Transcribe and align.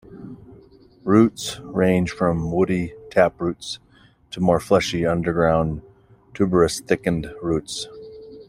Roots 1.03 1.59
range 1.59 2.09
from 2.09 2.51
woody 2.51 2.95
taproots 3.11 3.77
to 4.31 4.41
more 4.41 4.59
fleshy 4.59 5.05
underground 5.05 5.83
tuberous-thickened 6.33 7.31
roots. 7.43 7.87